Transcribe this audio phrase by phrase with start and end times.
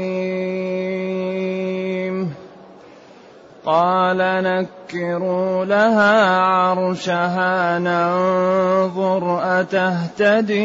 [3.65, 10.59] قال نكروا لها عرشها ننظر أتهتدي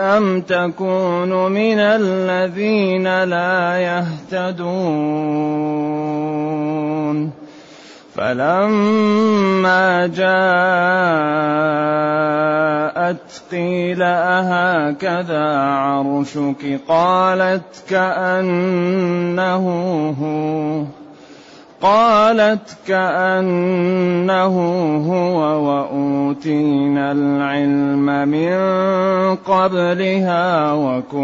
[0.00, 4.66] أم تكون من الذين لا يهتدون.
[8.16, 10.26] فلما جاءت
[13.52, 19.66] قيل أهكذا عرشك؟ قالت كأنه
[20.20, 20.84] هو.
[21.82, 24.56] قالت كأنه
[25.08, 25.38] هو
[25.68, 28.56] وأوتينا العلم من
[29.36, 31.22] قبلها وكنا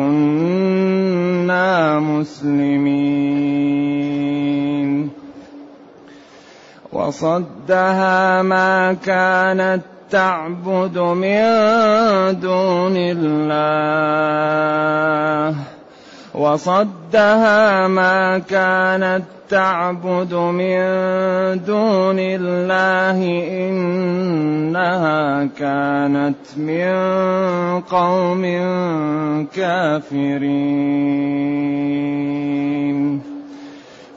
[1.99, 3.33] مسلمين.
[6.93, 11.43] وصدها ما كانت تعبد من
[12.41, 14.43] دون الله.
[16.35, 20.79] وصدها ما كانت تعبد من
[21.65, 23.19] دون الله.
[23.69, 26.93] إنها كانت من
[27.81, 28.43] قوم
[29.55, 30.93] كافرين.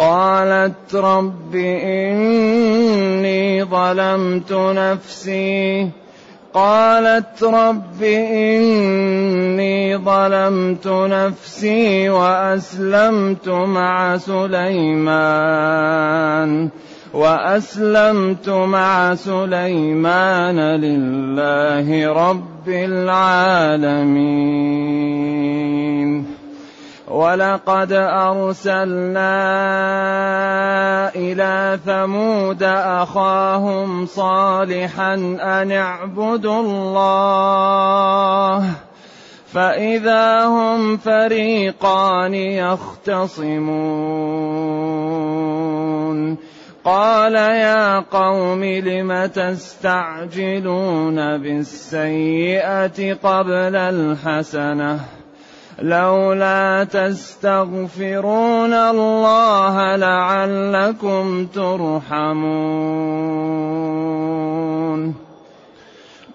[0.00, 5.90] قالت رب إني ظلمت نفسي.
[6.54, 15.90] قالت رب إني ظلمت نفسي وأسلمت مع سليمان.
[17.14, 24.40] وأسلمت مع سليمان لله رب العالمين.
[27.10, 29.34] ولقد أرسلنا
[31.14, 37.50] إلى ثمود أخاهم صالحا أن اعبدوا الله
[39.52, 43.80] فإذا هم فريقان يختصمون
[46.84, 55.19] قال يا قوم لم تستعجلون بالسيئة قبل الحسنه
[55.80, 62.90] لولا تستغفرون الله لعلكم ترحمون.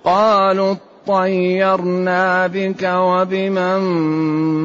[0.04, 0.76] قالوا
[1.08, 3.80] اطيرنا بك وبمن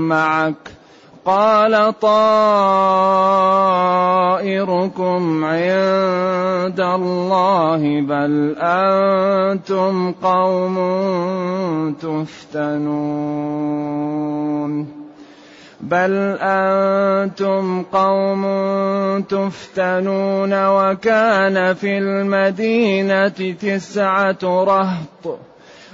[0.09, 0.80] معك.
[1.31, 2.43] قال طائركم
[5.45, 10.77] عند الله بل أنتم قوم
[12.03, 13.31] تفتنون
[15.81, 18.45] بل أنتم قوم
[19.21, 23.29] تفتنون وكان في المدينة
[23.63, 25.50] تسعة رهط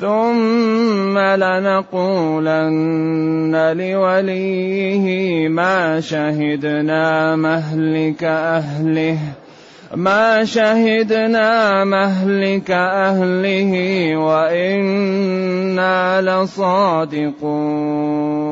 [0.00, 2.92] ثم لنقولن
[3.76, 9.18] لوليه ما شهدنا مهلك أهله
[9.94, 13.72] ما شهدنا مهلك أهله
[14.16, 18.47] وإنا لصادقون.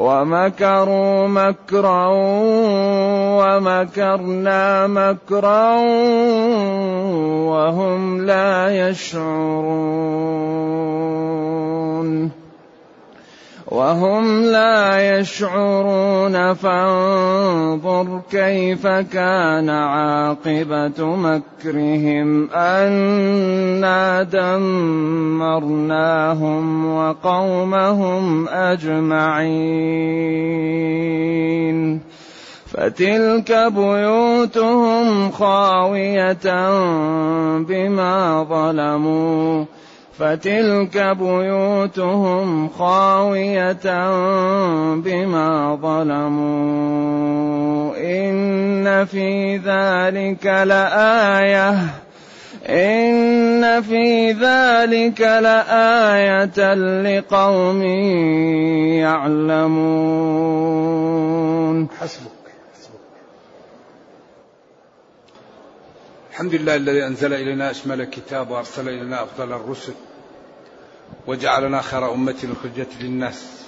[0.00, 2.06] ومكروا مكرا
[3.36, 5.76] ومكرنا مكرا
[7.44, 10.00] وهم لا يشعرون.
[13.70, 22.50] وهم لا يشعرون فانظر كيف كان عاقبة مكرهم.
[22.50, 25.66] أنا دمرناهم
[26.94, 29.60] وقومهم أجمعين.
[32.66, 36.38] فتلك بيوتهم خاوية
[37.58, 39.64] بما ظلموا.
[40.20, 43.82] فتلك بيوتهم خاوية
[44.94, 47.20] بما ظلموا.
[47.96, 51.70] إن في ذلك لآية.
[52.66, 57.82] إن في ذلك لآية لقوم
[59.02, 59.80] يعلمون.
[62.00, 62.30] حسبك.
[66.30, 69.92] الحمد لله الذي أنزل إلينا أشمل الكتاب وأرسل إلينا أفضل الرسل.
[71.26, 73.66] وجعلنا خير أمة أخرجت للناس.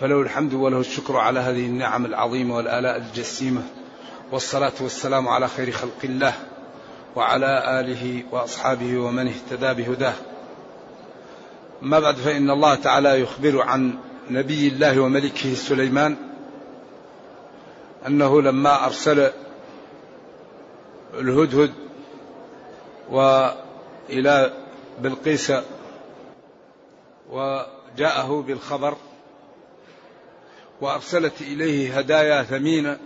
[0.00, 3.62] فله الحمد وله الشكر على هذه النعم العظيمة والآلاء الجسيمة.
[4.32, 6.34] والصلاة والسلام على خير خلق الله
[7.16, 10.14] وعلى آله وأصحابه ومن اهتدى بهداه.
[11.82, 13.94] ما بعد فإن الله تعالى يخبر عن
[14.30, 16.16] نبي الله وملكه سليمان
[18.06, 19.30] أنه لما أرسل
[21.14, 21.72] الهدهد
[23.10, 24.52] وإلى
[25.02, 25.52] بلقيس
[27.30, 28.96] وجاءه بالخبر
[30.80, 32.98] وأرسلت إليه هدايا ثمينة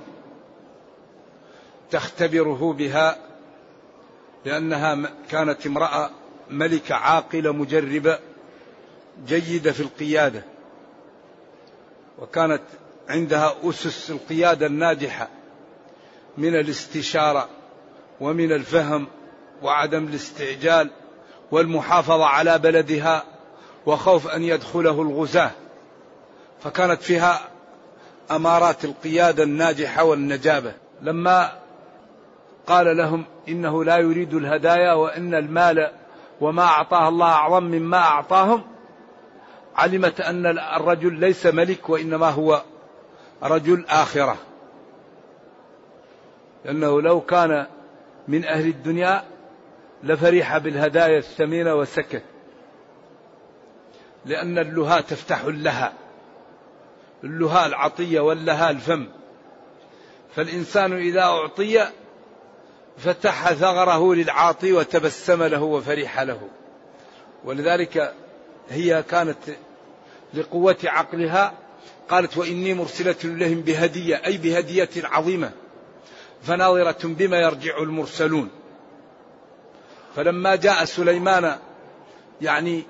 [1.90, 3.18] تختبره بها
[4.44, 6.10] لأنها كانت امرأة
[6.50, 8.18] ملكة عاقلة مجربة
[9.26, 10.44] جيدة في القيادة
[12.18, 12.62] وكانت
[13.08, 15.28] عندها أسس القيادة الناجحة
[16.38, 17.48] من الاستشارة
[18.20, 19.06] ومن الفهم
[19.62, 20.90] وعدم الاستعجال
[21.50, 23.24] والمحافظة على بلدها
[23.86, 25.50] وخوف أن يدخله الغزاة.
[26.60, 27.40] فكانت فيها
[28.30, 30.72] أمارات القيادة الناجحة والنجابة.
[31.02, 31.52] لما
[32.66, 35.90] قال لهم إنه لا يريد الهدايا وإن المال
[36.40, 38.62] وما أعطاه الله أعظم مما أعطاهم
[39.76, 42.62] علمت أن الرجل ليس ملك وإنما هو
[43.42, 44.36] رجل آخرة.
[46.64, 47.66] لأنه لو كان
[48.28, 49.24] من أهل الدنيا
[50.02, 52.22] لفرح بالهدايا الثمينة وسكت
[54.26, 55.92] لأن اللهاء تفتح اللها
[57.24, 59.06] اللهاء العطية واللها الفم.
[60.36, 61.86] فالإنسان إذا أعطي
[62.98, 66.40] فتح ثغره للعاطي وتبسم له وفرح له.
[67.44, 68.14] ولذلك
[68.70, 69.38] هي كانت
[70.34, 71.52] لقوة عقلها
[72.08, 75.50] قالت وإني مرسلة إليهم بهدية أي بهدية عظيمة.
[76.42, 78.50] فناظرة بما يرجع المرسلون.
[80.16, 81.58] فلما جاء سليمان
[82.40, 82.84] يعني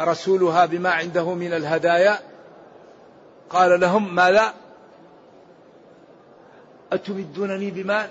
[0.00, 2.18] رسولها بما عنده من الهدايا؟
[3.50, 4.54] قال لهم ماذا؟
[6.92, 8.08] أتمدونني بمال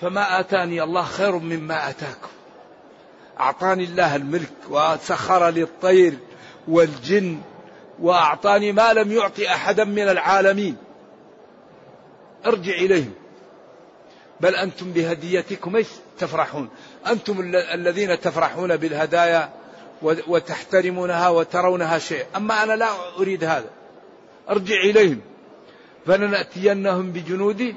[0.00, 2.28] فما آتاني الله خير مما آتاكم.
[3.40, 6.18] أعطاني الله الملك وسخر لي الطير
[6.68, 7.40] والجن
[8.00, 10.76] وأعطاني ما لم يعطي أحدا من العالمين.
[12.46, 13.12] ارجع إليهم.
[14.40, 15.88] بل أنتم بهديتكم إيش
[16.18, 16.68] تفرحون؟
[17.06, 19.50] أنتم الذين تفرحون بالهدايا
[20.02, 22.24] وتحترمونها وترونها شيء.
[22.36, 23.70] أما أنا لا أريد هذا.
[24.50, 25.20] أرجع إليهم.
[26.06, 27.74] فلنأتينهم بجنود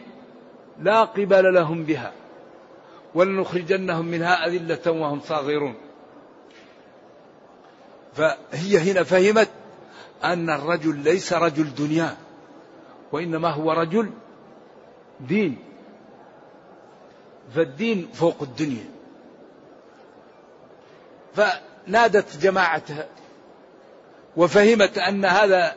[0.80, 2.12] لا قبل لهم بها.
[3.16, 5.76] ولنخرجنهم منها أذلة وهم صاغرون.
[8.14, 9.50] فهي هنا فهمت
[10.24, 12.18] أن الرجل ليس رجل دنيا
[13.12, 14.10] وإنما هو رجل
[15.20, 15.58] دين.
[17.56, 18.86] فالدين فوق الدنيا.
[21.88, 23.08] فنادت جماعتها
[24.38, 25.76] وفهمت أن هذا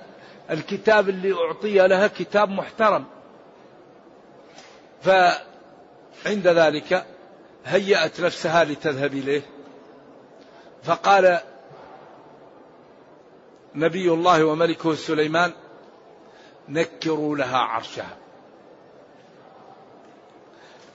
[0.50, 3.04] الكتاب اللي أعطي لها كتاب محترم.
[5.02, 7.06] فعند ذلك
[7.66, 9.42] هيأت نفسها لتذهب إليه.
[10.82, 11.40] فقال
[13.74, 15.52] نبي الله وملكه سليمان
[16.68, 18.16] نكروا لها عرشها.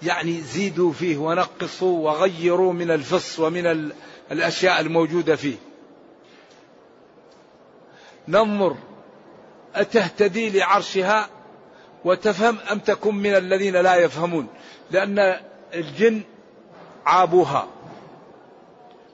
[0.04, 3.92] يعني زيدوا فيه ونقصوا وغيروا من الفص ومن
[4.32, 5.56] الأشياء الموجودة فيه.
[8.28, 8.76] ننظر
[9.76, 11.30] أتهتدي لعرشها
[12.06, 14.48] وتفهم أم تكن من الذين لا يفهمون؟
[14.92, 15.40] لأن
[15.74, 16.22] الجن
[17.06, 17.68] عابوها.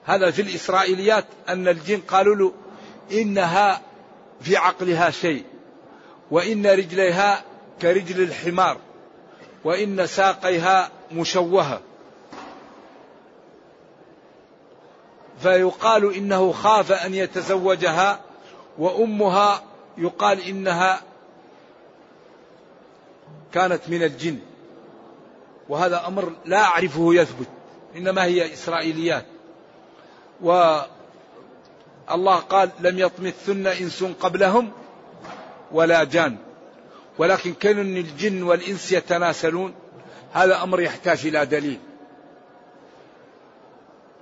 [0.04, 2.52] هذا في الإسرائيليات أن الجن قالوا له
[3.12, 3.82] إنها
[4.40, 5.44] في عقلها شيء
[6.30, 7.44] وإن رجليها
[7.82, 8.78] كرجل الحمار
[9.64, 11.80] وإن ساقيها مشوهة.
[15.42, 18.20] فيقال إنه خاف أن يتزوجها
[18.78, 19.62] وأمها
[19.98, 21.02] يقال إنها
[23.52, 24.38] كانت من الجن.
[25.68, 27.46] وهذا أمر لا أعرفه يثبت
[27.96, 29.26] إنما هي إسرائيليات.
[30.40, 34.72] والله قال لم يطمثن إنس قبلهم
[35.72, 36.36] ولا جان.
[37.18, 39.74] ولكن كانوا الجن والإنس يتناسلون
[40.32, 41.78] هذا أمر يحتاج إلى دليل.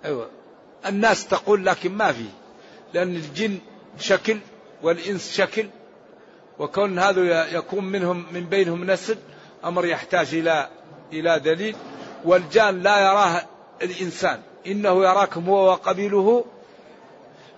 [0.04, 0.30] أيوة.
[0.86, 2.24] الناس تقول لكن ما في.
[2.94, 3.58] لأن الجن
[3.98, 4.38] شكل
[4.82, 5.68] والإنس شكل.
[6.58, 9.16] وكون هذا يكون منهم من بينهم نسل
[9.64, 10.68] أمر يحتاج إلى
[11.12, 11.76] إلى دليل.
[12.24, 13.42] والجان لا يراه
[13.82, 14.40] الإنسان.
[14.66, 16.44] إنه يراكم هو وقبيله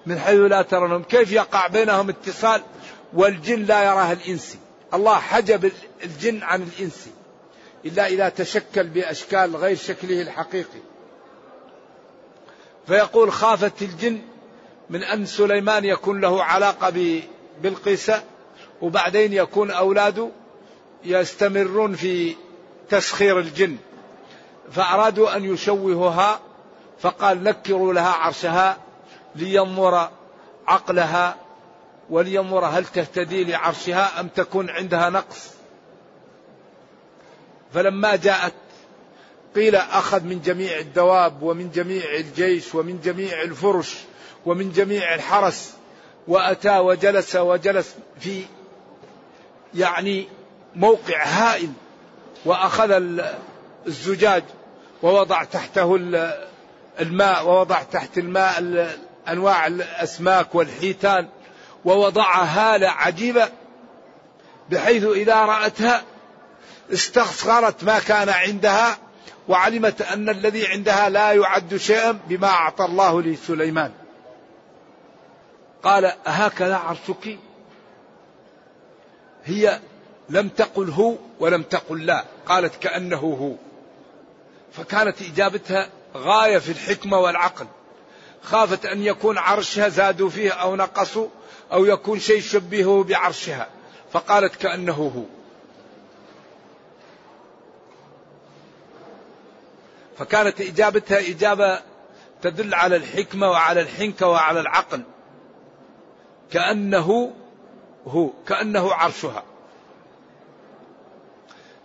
[0.06, 1.02] من حيث لا ترونهم.
[1.02, 2.62] كيف يقع بينهم اتصال
[3.14, 4.58] والجن لا يراه الإنسي
[4.94, 5.72] الله حجب
[6.04, 7.10] الجن عن الإنسي
[7.84, 10.80] إلا إذا تشكل بأشكال غير شكله الحقيقي.
[12.86, 14.22] فيقول خافت الجن
[14.90, 17.20] من أن سليمان يكون له علاقة
[17.62, 18.22] بالقيسة
[18.82, 20.30] وبعدين يكون أولاده
[21.04, 22.36] يستمرون في
[22.88, 23.76] تسخير الجن.
[24.72, 26.40] فأرادوا أن يشوهوها
[26.98, 28.76] فقال نكروا لها عرشها
[29.34, 30.10] لينظر
[30.66, 31.36] عقلها
[32.10, 35.50] ولينظر هل تهتدي لعرشها أم تكون عندها نقص.
[37.74, 38.52] فلما جاءت
[39.56, 43.94] قيل أخذ من جميع الدواب ومن جميع الجيش ومن جميع الفرش
[44.46, 45.72] ومن جميع الحرس
[46.28, 48.44] وأتى وجلس وجلس في
[49.74, 50.28] يعني
[50.76, 51.72] موقع هائل
[52.44, 53.02] وأخذ
[53.86, 54.44] الزجاج
[55.02, 55.96] ووضع تحته
[57.00, 58.88] الماء ووضع تحت الماء
[59.28, 61.28] أنواع الأسماك والحيتان
[61.84, 63.48] ووضع هالة عجيبة
[64.70, 66.04] بحيث إذا رأتها
[66.92, 68.98] استصغرت ما كان عندها
[69.48, 73.92] وعلمت أن الذي عندها لا يعد شيئا بما أعطى الله لسليمان.
[75.82, 77.38] قال أهكذا عرشك؟
[79.44, 79.80] هي
[80.28, 83.52] لم تقل هو ولم تقل لا قالت كأنه هو.
[84.72, 87.66] فكانت إجابتها غاية في الحكمة والعقل.
[88.42, 91.28] خافت أن يكون عرشها زادوا فيه أو نقصوا
[91.72, 93.68] أو يكون شيء شبهه بعرشها
[94.12, 95.35] فقالت كأنه هو.
[100.18, 101.80] فكانت إجابتها إجابة
[102.42, 105.02] تدل على الحكمة وعلى الحنكة وعلى العقل.
[106.50, 107.32] كأنه
[108.06, 109.44] هو كأنه عرشها.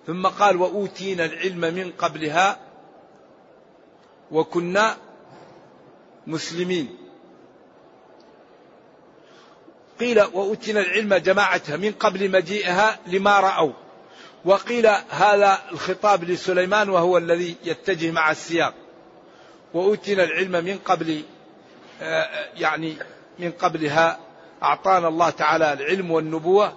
[0.07, 2.59] ثم قال وأوتينا العلم من قبلها
[4.31, 4.97] وكنا
[6.27, 6.97] مسلمين.
[9.99, 13.73] قيل وأوتينا العلم جماعتها من قبل مجيئها لما رأوا.
[14.45, 18.73] وقيل هذا الخطاب لسليمان وهو الذي يتجه مع السياق.
[19.73, 21.23] وأوتينا العلم من قبل
[22.01, 22.95] آه، يعني
[23.39, 24.19] من قبلها
[24.63, 26.73] أعطانا الله تعالى العلم والنبوة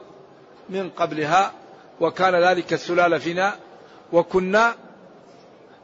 [0.69, 1.53] من قبلها
[2.01, 3.57] وكان ذلك السلالة فينا
[4.13, 4.75] وكنا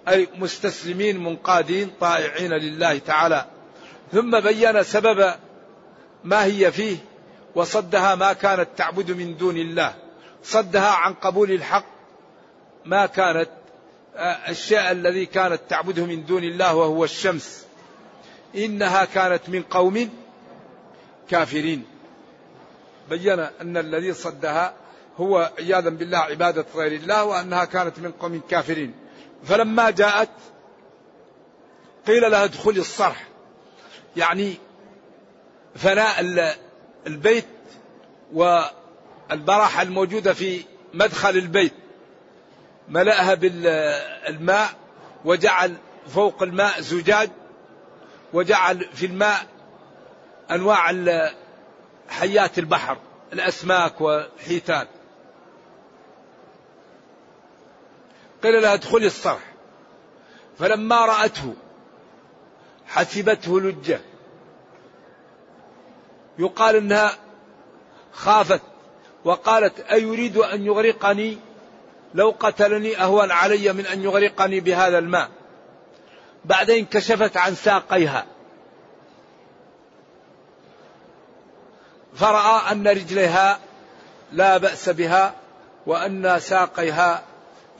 [0.08, 3.44] أي مستسلمين منقادين طائعين لله تعالى.
[4.12, 5.34] ثم بين سبب
[6.24, 6.96] ما هي فيه
[7.54, 9.94] وصدها ما كانت تعبد من دون الله.
[10.42, 11.84] صدها عن قبول الحق
[12.84, 13.48] ما كانت
[14.16, 17.66] آه، الشيء الذي كانت تعبده من دون الله وهو الشمس.
[18.54, 20.10] إنها كانت من قوم
[21.30, 21.84] كافرين.
[23.10, 24.74] بين أن الذي صدها
[25.16, 28.94] هو عياذا بالله عبادة غير الله وأنها كانت من قوم كافرين.
[29.44, 30.30] فلما جاءت
[32.06, 33.26] قيل لها ادخلي الصرح.
[34.16, 34.54] يعني
[35.74, 36.20] فناء
[37.06, 37.46] البيت
[39.30, 41.74] والبراحة الموجودة في مدخل البيت.
[42.88, 44.70] ملأها بالماء
[45.24, 45.76] وجعل
[46.14, 47.30] فوق الماء زجاج
[48.32, 49.46] وجعل في الماء
[50.50, 50.94] أنواع
[52.08, 52.98] حيات البحر
[53.32, 54.86] الأسماك والحيتان.
[58.42, 59.52] قيل لها ادخلي الصرح.
[60.58, 61.54] فلما رأته
[62.86, 64.00] حسبته لجة.
[66.38, 67.12] يقال إنها
[68.12, 68.62] خافت.
[69.24, 71.38] وقالت أيريد أن يغرقني؟
[72.14, 75.28] لو قتلني أهون علي من أن يغرقني بهذا الماء.
[76.44, 78.26] بعدين كشفت عن ساقيها.
[82.14, 83.58] فرأى أن رجليها
[84.32, 85.34] لا بأس بها
[85.86, 87.22] وأن ساقيها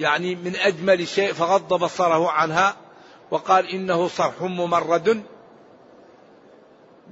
[0.00, 2.76] يعني من أجمل شيء فغض بصره عنها
[3.30, 5.22] وقال إنه صرح ممرد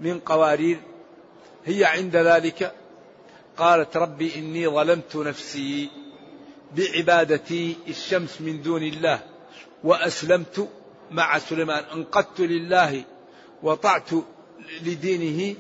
[0.00, 0.80] من قوارير.
[1.64, 2.72] هي عند ذلك
[3.58, 5.90] قالت ربي إني ظلمت نفسي
[6.76, 9.20] بعبادتي الشمس من دون الله
[9.84, 10.68] وأسلمت
[11.10, 11.84] مع سليمان.
[11.94, 13.04] انقدت لله
[13.62, 14.10] وطعت
[14.82, 15.56] لدينه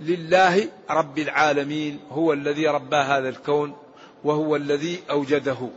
[0.00, 3.76] لله رب العالمين هو الذي ربى هذا الكون
[4.24, 5.68] وهو الذي أوجده.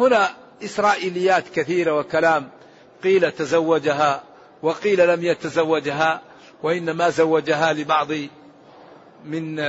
[0.00, 2.50] هنا إسرائيليات كثيرة وكلام
[3.04, 4.22] قيل تزوجها
[4.62, 6.22] وقيل لم يتزوجها
[6.62, 8.08] وإنما زوجها لبعض
[9.24, 9.62] من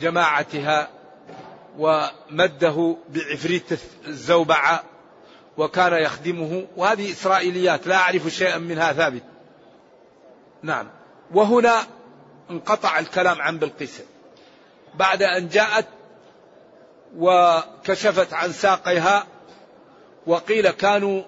[0.00, 0.88] جماعتها
[1.78, 4.82] ومده بعفريت الزوبعة
[5.56, 6.66] وكان يخدمه.
[6.76, 9.22] وهذه إسرائيليات لا أعرف شيئا منها ثابت.
[10.62, 10.88] نعم.
[11.34, 11.86] وهنا
[12.50, 14.02] انقطع الكلام عن بلقيس.
[14.94, 15.86] بعد أن جاءت
[17.16, 19.26] وكشفت عن ساقيها
[20.26, 21.22] وقيل كانوا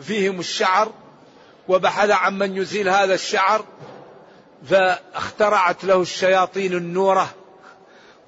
[0.00, 0.92] فيهم الشعر
[1.68, 3.64] وبحث عن من يزيل هذا الشعر
[4.64, 7.34] فاخترعت له الشياطين النورة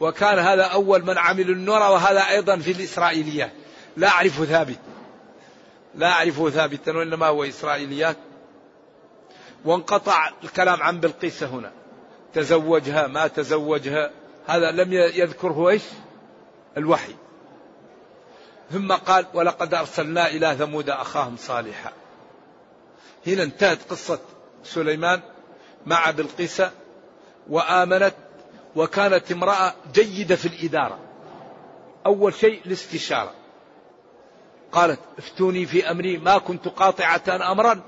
[0.01, 3.53] وكان هذا أول من عمل النورة وهذا أيضا في الإسرائيليات
[3.97, 4.79] لا أعرف ثابت.
[5.95, 8.17] لا أعرفه ثابتا وإنما هو إسرائيليات.
[9.65, 11.73] وانقطع الكلام عن بلقيس هنا.
[12.35, 14.11] تزوجها ما تزوجها
[14.47, 15.83] هذا لم يذكره إيش؟
[16.77, 17.15] الوحي.
[18.71, 21.93] ثم قال ولقد أرسلنا إلى ثمود أخاهم صالحا.
[23.27, 24.19] هنا انتهت قصة
[24.65, 25.21] سليمان.
[25.87, 26.63] مع بلقيس
[27.51, 28.15] وآمنت
[28.77, 30.99] وكانت امرأة جيدة في الإدارة.
[32.07, 33.33] أول شيء الاستشارة.
[34.73, 37.81] قالت افتوني في أمري ما كنت قاطعة أمرا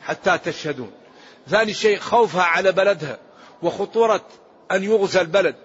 [0.00, 0.90] حتى تشهدون.
[1.48, 3.18] ثاني شيء خوفها على بلدها
[3.62, 4.24] وخطورة
[4.72, 5.56] أن يغزى البلد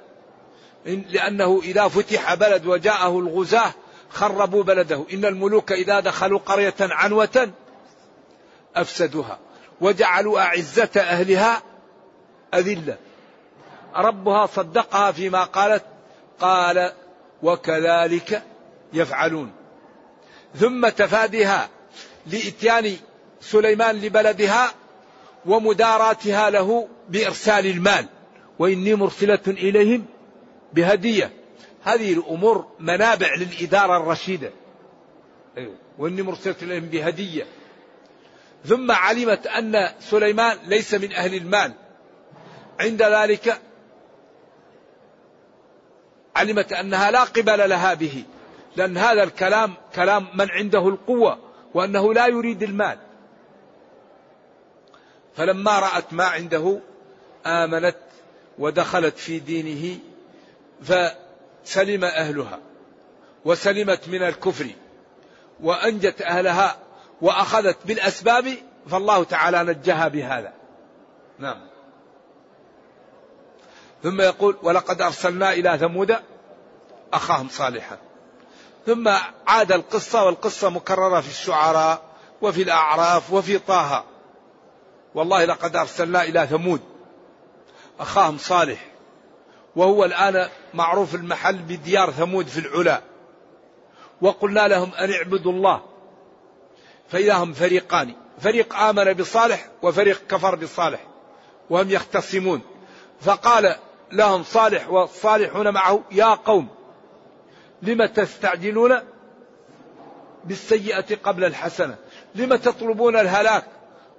[0.86, 3.74] لأنه إذا فتح بلد وجاءه الغزاة
[4.10, 5.06] خربوا بلده.
[5.14, 7.52] إن الملوك إذا دخلوا قرية عنوة
[8.76, 9.40] أفسدوها.
[9.82, 11.64] وجعلوا أعزة أهلها
[12.54, 12.98] أذلة.
[13.96, 15.84] ربها صدقها فيما قالت
[16.40, 16.92] قال
[17.44, 18.44] وكذلك
[18.94, 19.52] يفعلون.
[20.56, 21.70] ثم تفاديها
[22.28, 22.96] لإتيان
[23.42, 24.72] سليمان لبلدها
[25.46, 28.06] ومداراتها له بإرسال المال.
[28.60, 30.06] وإني مرسلة إليهم
[30.74, 31.32] بهدية.
[31.84, 34.52] هذه الأمور منابع للإدارة الرشيدة.
[35.58, 35.76] أيوة.
[35.98, 37.46] وإني مرسلة إليهم بهدية.
[38.66, 41.74] ثم علمت أن سليمان ليس من أهل المال.
[42.80, 43.62] عند ذلك
[46.36, 48.24] علمت أنها لا قبل لها به
[48.76, 51.40] لأن هذا الكلام كلام من عنده القوة
[51.74, 52.98] وأنه لا يريد المال.
[55.36, 56.80] فلما رأت ما عنده
[57.46, 57.98] آمنت
[58.60, 60.00] ودخلت في دينه
[60.82, 62.60] فسلم أهلها
[63.46, 64.68] وسلمت من الكفر
[65.60, 66.78] وأنجت أهلها
[67.22, 68.58] وأخذت بالأسباب
[68.90, 70.54] فالله تعالى نجاها بهذا.
[71.40, 71.62] نعم.
[74.04, 76.16] ثم يقول ولقد أرسلنا إلى ثمود
[77.14, 77.98] أخاهم صالحا.
[78.86, 79.08] ثم
[79.48, 82.02] عاد القصة والقصة مكررة في الشعراء
[82.42, 84.04] وفي الأعراف وفي طه.
[85.16, 86.82] والله لقد أرسلنا إلى ثمود
[88.00, 88.86] أخاهم صالح.
[89.76, 93.02] وهو الآن معروف المحل بديار ثمود في العلا.
[94.22, 95.91] وقلنا لهم أن اعبدوا الله.
[97.12, 98.14] فإذا هم فريقان.
[98.40, 101.00] فريق آمن بصالح وفريق كفر بصالح
[101.70, 102.62] وهم يختصمون.
[103.22, 103.76] فقال
[104.12, 106.68] لهم صالح والصالحون معه يا قوم
[107.82, 109.00] لم تستعجلون
[110.46, 111.96] بالسيئة قبل الحسنة؟
[112.36, 113.66] لم تطلبون الهلاك؟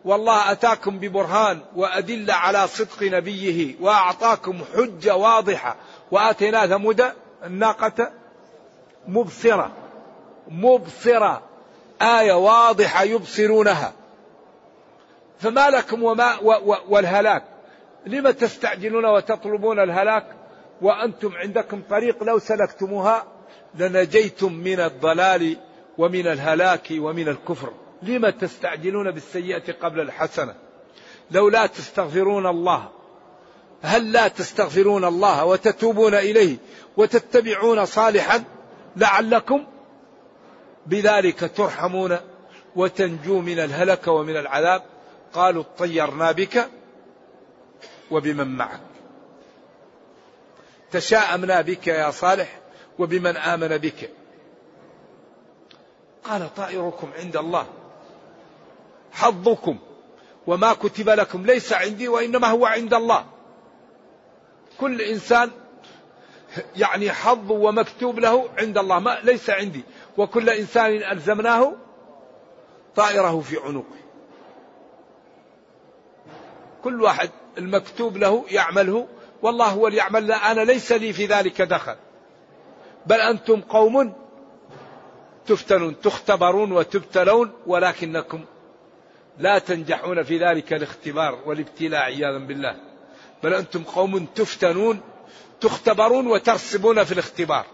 [0.05, 5.77] والله أتاكم ببرهان وأدلة على صدق نبيه وأعطاكم حجة واضحة.
[6.11, 7.05] وآتينا ثمود
[7.45, 8.13] الناقة
[9.09, 9.71] مبصرة
[10.49, 11.52] مبصرة.
[12.03, 13.93] آية واضحة يبصرونها.
[15.39, 16.39] فما لكم وما
[16.89, 17.45] والهلاك.
[18.07, 20.27] لم تستعجلون وتطلبون الهلاك
[20.83, 23.27] وأنتم عندكم طريق لو سلكتموها
[23.75, 25.57] لنجيتم من الضلال
[25.99, 27.73] ومن الهلاك ومن الكفر.
[28.03, 30.55] لم تستعجلون بالسيئة قبل الحسنة.
[31.31, 32.89] لو لا تستغفرون الله.
[33.83, 36.57] هل لا تستغفرون الله وتتوبون إليه
[36.97, 38.45] وتتبعون صالحا
[38.97, 39.65] لعلكم
[40.87, 42.19] بذلك ترحمون
[42.77, 44.83] وتنجو من الهلك ومن العذاب.
[45.33, 46.69] قالوا اطيرنا بك
[48.11, 48.81] وبمن معك.
[50.91, 52.61] تشاءمنا بك يا صالح
[52.99, 54.11] وبمن آمن بك.
[56.25, 57.67] قال طائركم عند الله.
[59.13, 59.79] حظكم
[60.47, 63.25] وما كتب لكم ليس عندي وإنما هو عند الله.
[64.81, 65.51] كل إنسان
[66.77, 68.99] يعني حظ ومكتوب له عند الله.
[68.99, 69.83] ما ليس عندي.
[70.19, 71.73] وكل إنسان ألزمناه
[72.97, 74.03] طائره في عنقه.
[76.85, 79.09] كل واحد المكتوب له يعمله
[79.43, 81.97] والله هو اللي يعمل أنا ليس لي في ذلك دخل.
[83.07, 84.15] بل أنتم قوم
[85.47, 88.45] تفتنون تختبرون وتبتلون ولكنكم
[89.39, 92.77] لا تنجحون في ذلك الاختبار والابتلاء عياذا بالله.
[93.43, 95.01] بل أنتم قوم تفتنون
[95.61, 97.67] تختبرون وترسبون في الاختبار.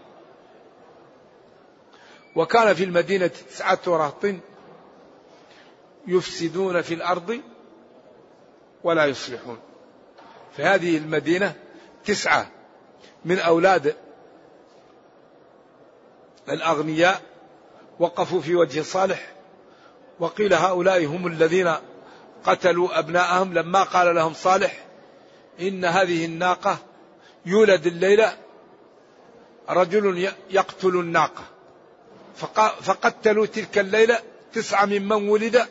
[2.35, 4.25] وكان في المدينة تسعة رهط
[6.07, 7.41] يفسدون في الأرض
[8.83, 9.59] ولا يصلحون.
[10.55, 11.55] في هذه المدينة
[12.05, 12.51] تسعة
[13.25, 13.95] من أولاد
[16.49, 17.21] الأغنياء
[17.99, 19.33] وقفوا في وجه صالح.
[20.19, 21.75] وقيل هؤلاء هم الذين
[22.43, 23.53] قتلوا أبناءهم.
[23.53, 24.85] لما قال لهم صالح
[25.61, 26.77] إن هذه الناقة
[27.45, 28.37] يولد الليلة
[29.69, 31.58] رجل يقتل الناقة.
[32.81, 34.19] فقتلوا تلك الليلة
[34.53, 35.65] تسعة ممن ولد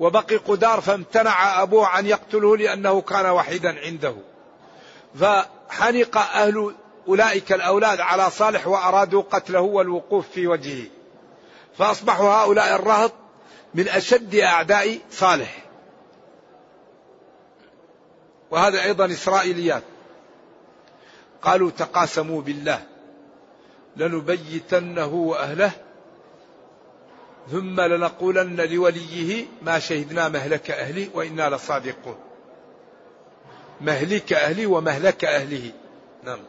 [0.00, 4.16] وبقي قدار فامتنع أبوه عن يقتله لأنه كان وحيدا عنده.
[5.20, 6.74] فحنق أهل
[7.08, 10.86] أولئك الأولاد على صالح وأرادوا قتله والوقوف في وجهه.
[11.78, 13.12] فأصبحوا هؤلاء الرهط
[13.74, 15.64] من أشد أعداء صالح.
[18.50, 19.82] وهذا أيضا إسرائيليات.
[21.42, 22.93] قالوا تقاسموا بالله.
[23.96, 25.72] لنبيتنه وأهله
[27.50, 32.16] ثم لنقولن لوليه ما شهدنا مهلك أهلي وإنا لصادقون.
[33.80, 35.72] مهلك أهلي ومهلك أهله.
[36.24, 36.40] نعم.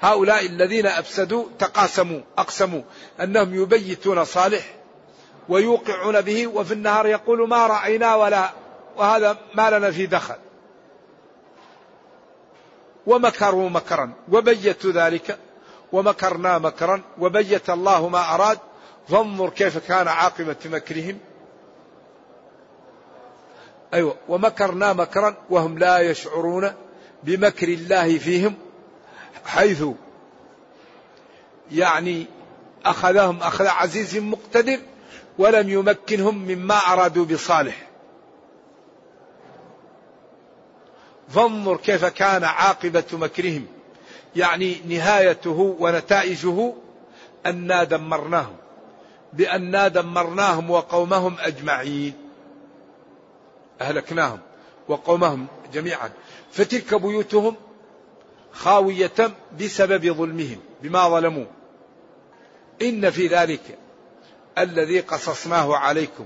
[0.00, 2.82] هؤلاء الذين أفسدوا تقاسموا أقسموا
[3.20, 4.74] أنهم يبيتون صالح
[5.48, 8.50] ويوقعون به وفي النهار يقول ما رأينا ولا
[8.96, 10.36] وهذا ما لنا في دخل.
[13.06, 15.38] ومكروا مكرا وبيتوا ذلك
[15.92, 18.58] ومكرنا مكرا وبيت الله ما أراد.
[19.08, 21.18] فانظر كيف كان عاقبة مكرهم.
[23.94, 26.72] أيوة ومكرنا مكرا وهم لا يشعرون
[27.22, 28.54] بمكر الله فيهم
[29.46, 29.84] حيث
[31.72, 32.26] يعني
[32.84, 34.78] أخذهم أخذ عزيز مقتدر
[35.38, 37.83] ولم يمكنهم مما أرادوا بصالح.
[41.28, 43.66] فانظر كيف كان عاقبة مكرهم.
[44.36, 46.72] يعني نهايته ونتائجه
[47.46, 48.56] أنا دمرناهم.
[49.32, 52.14] بأنا دمرناهم وقومهم أجمعين.
[53.80, 54.38] أهلكناهم
[54.88, 56.10] وقومهم جميعا.
[56.52, 57.56] فتلك بيوتهم
[58.52, 61.46] خاوية بسبب ظلمهم بما ظلموا.
[62.82, 63.78] إن في ذلك
[64.58, 66.24] الذي قصصناه عليكم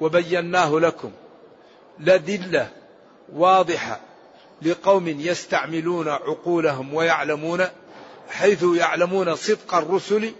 [0.00, 1.10] وبيناه لكم
[1.98, 2.70] لدلة
[3.32, 4.00] واضحة
[4.62, 7.66] لقوم يستعملون عقولهم ويعلمون
[8.30, 10.32] حيث يعلمون صدق الرسل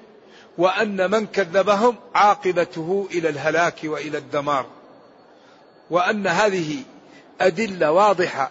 [0.59, 4.67] وأن من كذبهم عاقبته إلى الهلاك وإلى الدمار.
[5.91, 6.83] وأن هذه
[7.41, 8.51] أدلة واضحة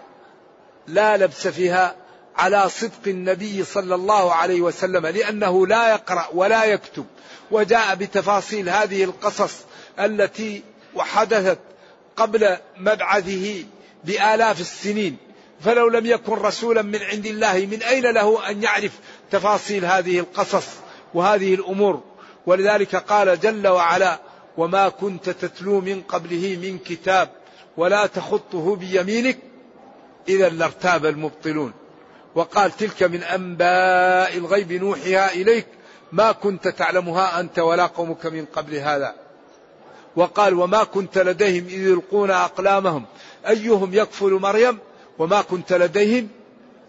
[0.88, 1.96] لا لبس فيها
[2.38, 7.06] على صدق النبي صلى الله عليه وسلم لأنه لا يقرأ ولا يكتب.
[7.52, 9.54] وجاء بتفاصيل هذه القصص
[10.00, 10.64] التي
[10.96, 11.60] وحدثت
[12.16, 13.64] قبل مبعثه
[14.06, 15.18] بآلاف السنين.
[15.62, 18.92] فلو لم يكن رسولا من عند الله من أين له أن يعرف
[19.32, 20.68] تفاصيل هذه القصص
[21.14, 22.04] وهذه الأمور؟
[22.46, 24.20] ولذلك قال جل وعلا
[24.58, 27.30] وما كنت تتلو من قبله من كتاب
[27.78, 29.38] ولا تخطه بيمينك
[30.30, 31.74] إذا لارتاب المبطلون.
[32.36, 35.68] وقال تلك من أنباء الغيب نوحيها إليك.
[36.12, 39.16] ما كنت تعلمها أنت ولا قومك من قبل هذا.
[40.16, 43.06] وقال وما كنت لديهم إذ يلقون أقلامهم
[43.50, 44.78] أيهم يكفل مريم
[45.20, 46.28] وما كنت لديهم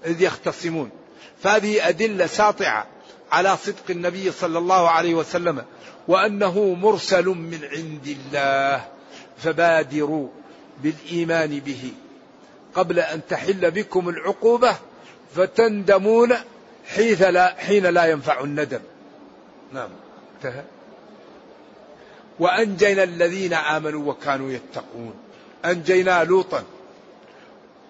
[0.06, 0.90] إذ يختصمون.
[1.42, 2.86] فهذه أدلة ساطعة
[3.32, 5.64] على صدق النبي صلى الله عليه وسلم
[6.08, 8.84] وأنه مرسل من عند الله
[9.38, 10.28] فبادروا
[10.82, 11.92] بالإيمان به.
[12.74, 14.76] قبل أن تحل بكم العقوبة
[15.36, 16.34] فتندمون
[16.86, 18.80] حيث لا حين لا ينفع الندم.
[19.72, 19.90] نعم
[20.36, 20.62] انتهى.
[22.38, 25.14] وأنجينا الذين آمنوا وكانوا يتقون.
[25.66, 26.64] أنجينا لوطا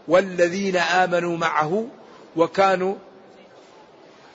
[0.08, 1.86] والذين آمنوا معه
[2.36, 2.94] وكانوا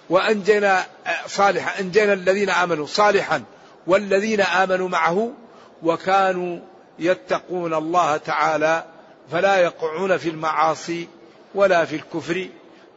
[0.10, 0.86] وأنجينا
[1.27, 3.43] صالحا أنجينا الذين آمنوا صالحا
[3.88, 5.32] والذين آمنوا معه
[5.84, 6.60] وكانوا
[6.99, 8.86] يتقون الله تعالى
[9.32, 11.08] فلا يقعون في المعاصي
[11.56, 12.47] ولا في الكفر.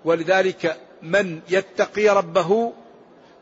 [0.04, 2.72] ولذلك من يتقي ربه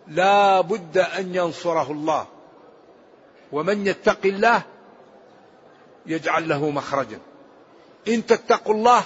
[0.09, 2.27] لا بد أن ينصره الله.
[3.53, 4.63] ومن يتقي الله
[6.07, 7.19] يجعل له مخرجا.
[8.09, 9.05] إن تتقوا الله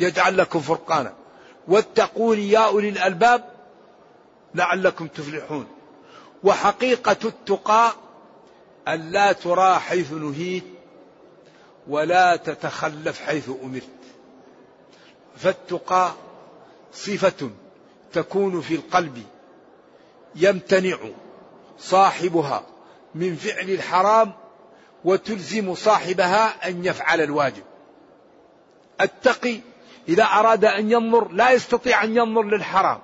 [0.00, 1.14] يجعل لكم فرقانا.
[1.68, 3.44] واتقون يا أولي الألباب
[4.54, 5.66] لعلكم تفلحون.
[6.44, 7.92] وحقيقة التقى
[8.88, 10.64] أن لا ترى حيث نهيت
[11.88, 13.88] ولا تتخلف حيث أمرت.
[15.36, 16.12] فالتقى
[16.92, 17.50] صفة
[18.12, 19.22] تكون في القلب
[20.36, 20.96] يمتنع
[21.78, 22.62] صاحبها
[23.14, 24.32] من فعل الحرام
[25.04, 27.62] وتلزم صاحبها أن يفعل الواجب.
[29.00, 29.60] التقي
[30.08, 32.98] إذا أراد أن ينظر لا يستطيع أن ينظر للحرام.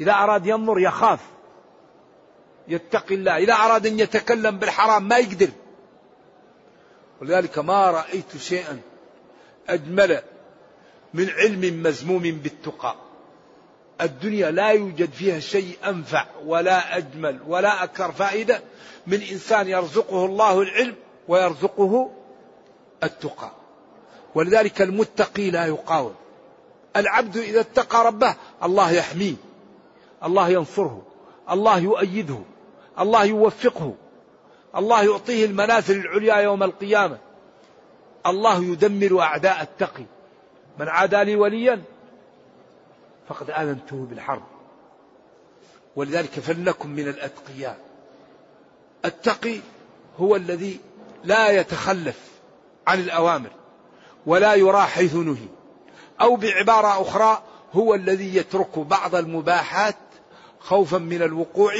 [0.00, 1.20] إذا أراد ينظر يخاف.
[2.68, 3.36] يتقي الله.
[3.36, 5.48] إذا أراد أن يتكلم بالحرام ما يقدر.
[7.20, 8.80] ولذلك ما رأيت شيئا
[9.68, 10.22] أجمل
[11.14, 12.96] من علم مزموم بالتقى.
[14.00, 18.60] الدنيا لا يوجد فيها شيء أنفع ولا أجمل ولا أكثر فائدة
[19.06, 20.94] من إنسان يرزقه الله العلم
[21.28, 22.10] ويرزقه
[23.02, 23.50] التقى.
[24.34, 26.14] ولذلك المتقي لا يقاوم.
[26.96, 29.34] العبد إذا اتقى ربه الله يحميه
[30.24, 31.02] الله ينصره
[31.50, 32.38] الله يؤيده
[32.98, 33.94] الله يوفقه
[34.76, 37.18] الله يعطيه المنازل العليا يوم القيامة.
[38.26, 40.04] الله يدمر أعداء التقي.
[40.78, 41.82] من عادى لي وليا
[43.28, 44.42] فقد آذنته بالحرب.
[45.96, 47.78] ولذلك فلنكن من الأتقياء.
[49.04, 49.60] التقي
[50.18, 50.80] هو الذي
[51.24, 52.20] لا يتخلف
[52.86, 53.50] عن الأوامر
[54.26, 55.48] ولا يرى حيث نهي.
[56.20, 59.96] أو بعبارة أخرى هو الذي يترك بعض المباحات
[60.60, 61.74] خوفا من الوقوع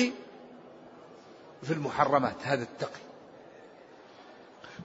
[1.62, 3.00] في المحرمات هذا التقي.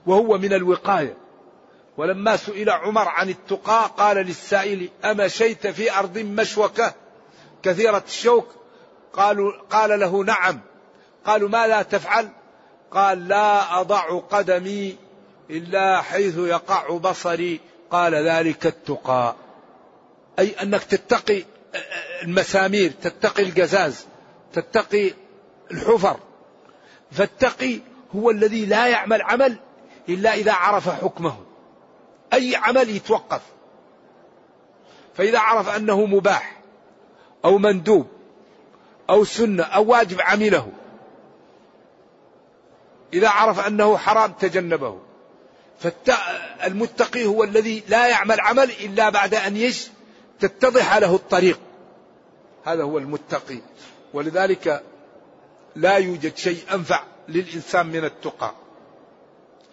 [0.06, 1.14] وهو من الوقاية.
[1.98, 6.94] ولما سئل عمر عن التقى قال للسائل أمشيت في أرض مشوكة
[7.62, 8.48] كثيرة الشوك؟
[9.12, 10.60] قالوا قال له نعم.
[11.24, 12.28] قالوا ما لا تفعل؟
[12.90, 14.96] قال لا أضع قدمي
[15.50, 17.60] إلا حيث يقع بصري.
[17.90, 19.34] قال ذلك التقى.
[20.38, 21.44] أي أنك تتقي
[22.22, 24.06] المسامير تتقي القزاز
[24.52, 25.12] تتقي
[25.70, 26.20] الحفر.
[27.12, 27.80] فالتقي
[28.16, 29.58] هو الذي لا يعمل عمل
[30.08, 31.47] إلا إذا عرف حكمه.
[32.32, 33.42] أي عمل يتوقف.
[35.14, 36.60] فإذا عرف أنه مباح
[37.44, 38.06] أو مندوب
[39.10, 40.72] أو سنة أو واجب عمله
[43.12, 44.98] إذا عرف أنه حرام تجنبه.
[45.80, 49.88] فالمتقي هو الذي لا يعمل عمل إلا بعد أن يش
[50.40, 51.60] تتضح له الطريق.
[52.64, 53.58] هذا هو المتقي.
[54.14, 54.82] ولذلك
[55.76, 58.54] لا يوجد شيء أنفع للإنسان من التقى.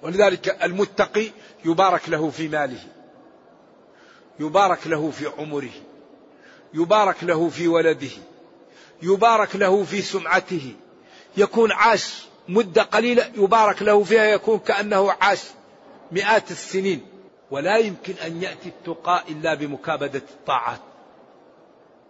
[0.02, 1.32] ولذلك المتقي
[1.66, 2.80] يبارك له في ماله
[4.40, 5.72] يبارك له في عمره
[6.74, 8.12] يبارك له في ولده
[9.02, 10.74] يبارك له في سمعته.
[11.38, 15.44] يكون عاش مدة قليلة يبارك له فيها يكون كأنه عاش
[16.12, 17.06] مئات السنين.
[17.52, 20.80] ولا يمكن أن يأتي التقاء إلا بمكابدة الطاعات.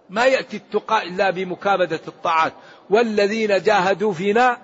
[0.10, 2.54] ما يأتي التقاء إلا بمكابدة الطاعات.
[2.90, 4.58] والذين جاهدوا فينا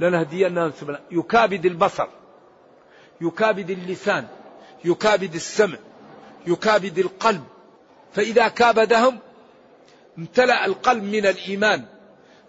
[0.00, 0.72] لنهدينهم
[1.10, 2.08] يكابد البصر.
[3.20, 4.26] يكابد اللسان
[4.84, 5.78] يكابد السمع
[6.46, 7.44] يكابد القلب.
[8.12, 9.18] فإذا كابدهم
[10.18, 11.84] امتلأ القلب من الإيمان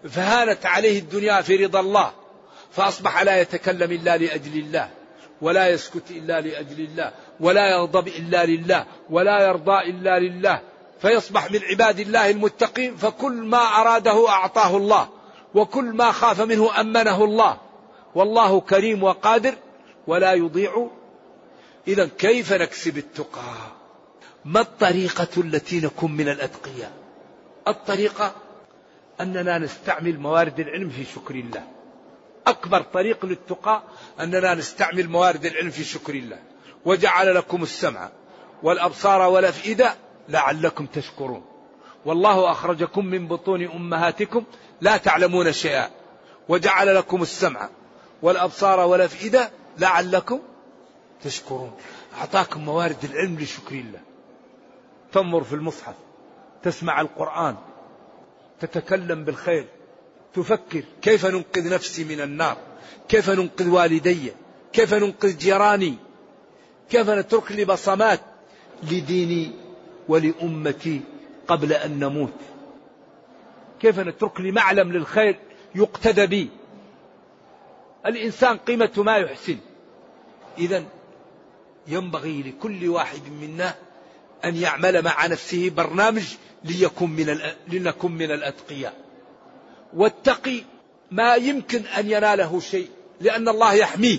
[0.08, 2.12] فهانت عليه الدنيا في رضا الله
[2.72, 4.90] فأصبح لا يتكلم إلا لأجل الله
[5.42, 10.60] ولا يسكت إلا لأجل الله ولا يغضب إلا لله ولا يرضى إلا لله.
[11.00, 15.08] فيصبح من عباد الله المتقين فكل ما أراده أعطاه الله
[15.54, 17.56] وكل ما خاف منه أمنه الله.
[18.14, 19.54] والله كريم وقادر
[20.08, 20.88] ولا يضيع.
[21.88, 23.42] إذا كيف نكسب التقى؟
[24.44, 26.92] ما الطريقة التي نكون من الأتقياء؟
[27.68, 28.34] الطريقة
[29.20, 31.62] أننا نستعمل موارد العلم في شكر الله.
[32.46, 33.82] أكبر طريق للتقى
[34.20, 36.38] أننا نستعمل موارد العلم في شكر الله.
[36.84, 38.10] وجعل لكم السمع
[38.62, 39.94] والأبصار والأفئدة
[40.28, 41.44] لعلكم تشكرون.
[42.04, 44.44] والله أخرجكم من بطون أمهاتكم
[44.80, 45.90] لا تعلمون شيئا.
[46.48, 47.68] وجعل لكم السمع
[48.22, 50.40] والأبصار والأفئدة لعلكم
[51.22, 51.72] تشكرون.
[52.18, 54.00] أعطاكم موارد العلم لشكر الله.
[55.12, 55.94] تنظر في المصحف
[56.62, 57.56] تسمع القرآن
[58.60, 59.66] تتكلم بالخير
[60.34, 62.56] تفكر كيف ننقذ نفسي من النار
[63.08, 64.32] كيف ننقذ والدي
[64.72, 65.94] كيف ننقذ جيراني
[66.90, 68.20] كيف نترك لي بصمات
[68.82, 69.52] لديني
[70.08, 71.00] ولأمتي
[71.48, 72.32] قبل أن نموت.
[73.80, 75.38] كيف نترك لي معلم للخير
[75.74, 76.50] يقتدى بي.
[78.06, 79.56] الإنسان قيمة ما يحسن.
[80.58, 80.84] إذا
[81.86, 83.74] ينبغي لكل واحد منا
[84.44, 88.94] أن يعمل مع نفسه برنامج ليكون من لنكن من الأتقياء.
[89.94, 90.62] والتقي
[91.10, 92.88] ما يمكن أن يناله شيء
[93.20, 94.18] لأن الله يحميه.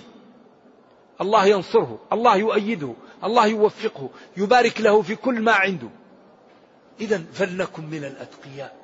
[1.21, 5.89] الله ينصره الله يؤيده الله يوفقه يبارك له في كل ما عنده.
[7.01, 8.75] إذا فلنكن من الأتقياء.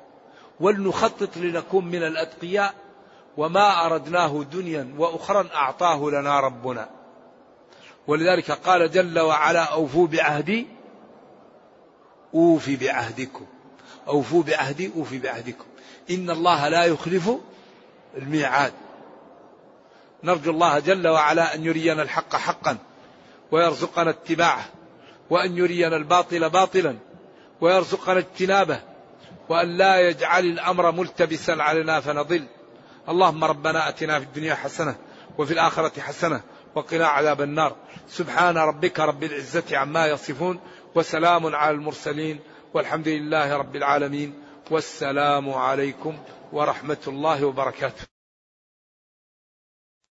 [0.60, 2.74] ولنخطط لنكون من الأتقياء.
[3.36, 6.88] وما أردناه دنيا وأخرى أعطاه لنا ربنا.
[8.08, 10.66] ولذلك قال جل وعلا أوفوا بعهدي
[12.34, 13.46] أوفي بعهدكم.
[14.08, 15.64] أوفوا بعهدي أوفي بعهدكم.
[16.10, 17.30] إن الله لا يخلف
[18.16, 18.72] الميعاد.
[20.24, 22.78] نرجو الله جل وعلا أن يرينا الحق حقا
[23.52, 24.64] ويرزقنا اتباعه
[25.30, 26.96] وأن يرينا الباطل باطلا
[27.60, 28.80] ويرزقنا اجتنابه
[29.48, 32.46] وأن لا يجعل الأمر ملتبسا علينا فنضل.
[33.08, 34.96] اللهم ربنا أتنا في الدنيا حسنة
[35.38, 36.40] وفي الآخرة حسنة
[36.76, 37.76] وقنا عذاب النار.
[38.08, 40.60] سبحان ربك رب العزة عما يصفون
[40.94, 42.40] وسلام على المرسلين
[42.74, 44.34] والحمد لله رب العالمين
[44.70, 46.18] والسلام عليكم
[46.52, 48.15] ورحمة الله وبركاته.